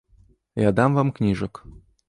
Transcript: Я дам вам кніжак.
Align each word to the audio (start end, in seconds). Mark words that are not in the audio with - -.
Я 0.67 0.71
дам 0.79 0.95
вам 0.95 1.11
кніжак. 1.21 1.63